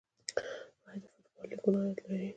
آیا 0.87 0.97
د 1.03 1.05
فوټبال 1.11 1.45
لیګونه 1.51 1.79
عاید 1.83 1.97
لري؟ 2.07 2.29